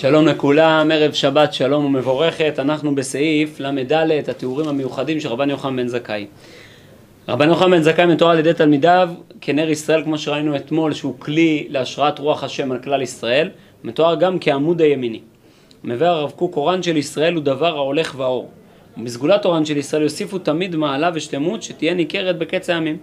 [0.00, 3.92] שלום לכולם, ערב שבת שלום ומבורכת, אנחנו בסעיף ל"ד,
[4.28, 6.26] התיאורים המיוחדים של רבן יוחנן בן זכאי.
[7.28, 9.08] רבן יוחנן בן זכאי מתואר על ידי תלמידיו
[9.40, 13.50] כנר ישראל, כמו שראינו אתמול, שהוא כלי להשראת רוח השם על כלל ישראל,
[13.84, 15.20] מתואר גם כעמוד הימיני.
[15.84, 18.50] מביא הרב קוק, אורן של ישראל הוא דבר ההולך ואור.
[18.98, 22.96] ובסגולת אורן של ישראל יוסיפו תמיד מעלה ושלמות שתהיה ניכרת בקץ הימים.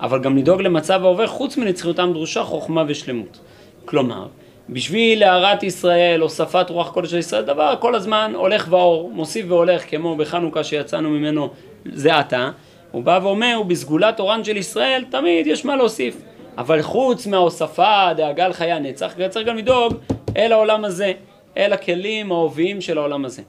[0.00, 3.38] אבל גם לדאוג למצב ההווה חוץ מנצחיותם דרושה חוכמה ושלמות.
[3.84, 4.26] כלומר,
[4.68, 9.90] בשביל להארת ישראל, הוספת רוח קודש של ישראל, דבר כל הזמן הולך ואור, מוסיף והולך,
[9.90, 11.48] כמו בחנוכה שיצאנו ממנו
[11.92, 12.50] זה עתה,
[12.90, 16.16] הוא בא ואומר, ובסגולת אורן של ישראל תמיד יש מה להוסיף.
[16.58, 19.94] אבל חוץ מההוספה, דאגה לחיי הנצח, צריך גם לדאוג
[20.36, 21.12] אל העולם הזה,
[21.56, 23.42] אל הכלים ההוויים של העולם הזה.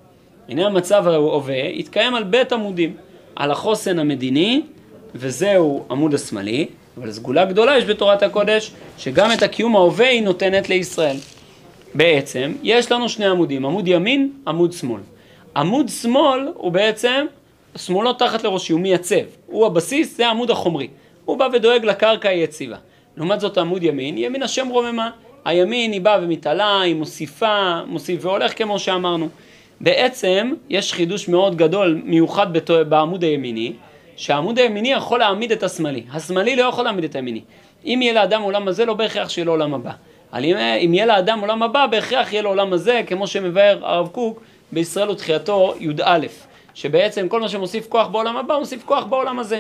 [0.50, 2.96] הנה המצב ההווה, התקיים על בית עמודים,
[3.36, 4.62] על החוסן המדיני,
[5.16, 6.68] וזהו עמוד השמאלי,
[6.98, 11.16] אבל סגולה גדולה יש בתורת הקודש, שגם את הקיום ההווה היא נותנת לישראל.
[11.94, 15.02] בעצם, יש לנו שני עמודים, עמוד ימין, עמוד שמאל.
[15.56, 17.26] עמוד שמאל הוא בעצם,
[17.76, 19.16] שמאלו תחת לראשי, הוא מייצב.
[19.46, 20.88] הוא הבסיס, זה העמוד החומרי.
[21.26, 22.78] הוא בא ודואג לקרקע היציבה.
[23.18, 25.10] לעומת זאת עמוד ימין, ימין השם רוממה.
[25.46, 29.30] הימין היא באה ומתעלה, היא מוסיפה, מוסיף והולך כמו שאמרנו.
[29.82, 32.48] בעצם יש חידוש מאוד גדול, מיוחד
[32.90, 33.74] בעמוד הימיני,
[34.18, 36.04] שהעמוד הימיני יכול להעמיד את השמאלי.
[36.14, 37.42] השמאלי לא יכול להעמיד את הימיני.
[37.86, 39.92] אם יהיה לאדם עולם הזה, לא בהכרח שיהיה לו עולם הבא.
[40.34, 44.08] אבל אם, אם יהיה לאדם עולם הבא, בהכרח יהיה לו עולם הזה, כמו שמבאר הרב
[44.08, 46.20] קוק בישראל ותחייתו י"א,
[46.74, 49.60] שבעצם כל מה שמוסיף כוח בעולם הבא, מוסיף כוח בעולם הזה.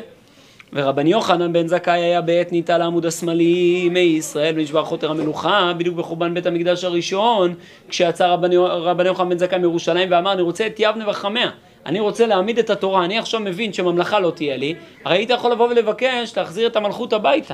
[0.74, 6.34] ורבן יוחנן בן זכאי היה בעת ניטה לעמוד השמאלי מישראל ונשבר חוטר המלוכה בדיוק בחורבן
[6.34, 7.54] בית המקדש הראשון
[7.90, 11.50] כשיצא רבן, רבן יוחנן בן זכאי מירושלים ואמר אני רוצה את יבנה וחמיה
[11.88, 15.52] אני רוצה להעמיד את התורה, אני עכשיו מבין שממלכה לא תהיה לי, הרי היית יכול
[15.52, 17.54] לבוא ולבקש להחזיר את המלכות הביתה.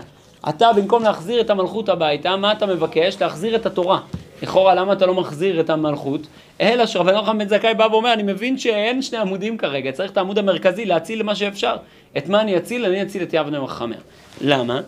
[0.50, 3.22] אתה במקום להחזיר את המלכות הביתה, מה אתה מבקש?
[3.22, 4.00] להחזיר את התורה.
[4.44, 6.22] לכאורה למה אתה לא מחזיר את המלכות?
[6.62, 10.18] אלא שרבן יוחנן בן זכאי בא ואומר, אני מבין שאין שני עמודים כרגע, צריך את
[10.18, 11.76] העמוד המרכזי להציל מה שאפשר.
[12.18, 12.86] את מה אני אציל?
[12.86, 13.98] אני אציל את יבנה וחמר.
[14.42, 14.82] למה?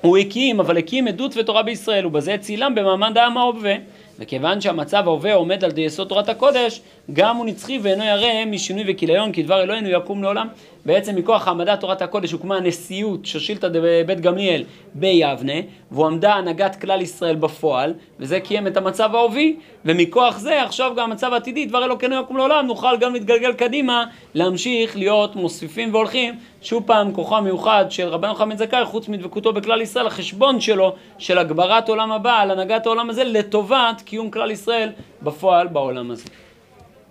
[0.00, 3.74] הוא הקים, אבל הקים עדות ותורה בישראל, ובזה הצילם במעמד העם ההווה.
[4.18, 6.80] וכיוון שהמצב ההווה עומד על יסוד תורת הקודש,
[7.12, 10.48] גם הוא נצחי ואינו ירא משינוי וכיליון, כי דבר אלוהינו יקום לעולם.
[10.86, 14.64] בעצם מכוח העמדת תורת הקודש הוקמה הנשיאות שושילתא דבית גמליאל
[14.94, 15.52] ביבנה,
[15.90, 21.10] והוא עמדה הנהגת כלל ישראל בפועל, וזה קיים את המצב ההובי, ומכוח זה עכשיו גם
[21.10, 24.04] המצב העתידי, דבר אלוקינו יקום לעולם, נוכל גם להתגלגל קדימה,
[24.34, 29.80] להמשיך להיות מוסיפים והולכים, שוב פעם כוחו המיוחד של רבנו חמד זכאי, חוץ מדבקותו בכלל
[29.82, 34.92] ישראל, החשבון שלו של הגברת עולם הבא על הנהגת העולם הזה לטובת קיום כלל ישראל
[35.22, 36.45] בפועל בעולם הזה.